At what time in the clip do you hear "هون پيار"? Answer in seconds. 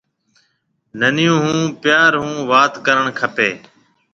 1.43-2.11